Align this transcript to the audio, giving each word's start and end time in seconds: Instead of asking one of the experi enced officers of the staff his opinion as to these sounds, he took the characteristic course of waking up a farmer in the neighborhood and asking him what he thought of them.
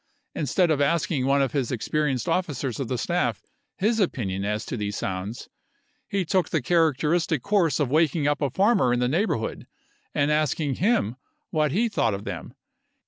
Instead 0.33 0.71
of 0.71 0.81
asking 0.81 1.27
one 1.27 1.43
of 1.43 1.51
the 1.51 1.59
experi 1.59 2.11
enced 2.11 2.27
officers 2.27 2.79
of 2.79 2.87
the 2.87 2.97
staff 2.97 3.43
his 3.77 3.99
opinion 3.99 4.43
as 4.43 4.65
to 4.65 4.75
these 4.75 4.97
sounds, 4.97 5.47
he 6.07 6.25
took 6.25 6.49
the 6.49 6.59
characteristic 6.59 7.43
course 7.43 7.79
of 7.79 7.91
waking 7.91 8.25
up 8.27 8.41
a 8.41 8.49
farmer 8.49 8.91
in 8.91 8.99
the 8.99 9.07
neighborhood 9.07 9.67
and 10.15 10.31
asking 10.31 10.73
him 10.73 11.17
what 11.51 11.71
he 11.71 11.87
thought 11.87 12.15
of 12.15 12.23
them. 12.23 12.55